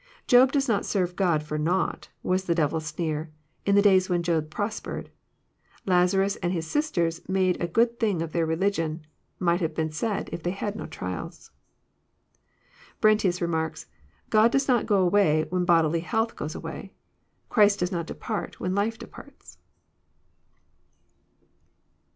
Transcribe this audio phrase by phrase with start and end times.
[0.17, 3.29] *' Job does not serve God for nought," was the devil's sneer,
[3.67, 5.11] in the days when Job prospered.
[5.85, 9.05] Lazarus and his sisters make a good thing of their religion,"—
[9.39, 11.51] might have been said if they had had no trials.
[12.97, 16.93] ^ Brentius remarks:<< God does not go away when bodily health goes away.
[17.47, 19.59] Christ does not depart when life departs."